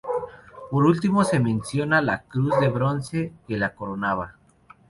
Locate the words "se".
1.23-1.39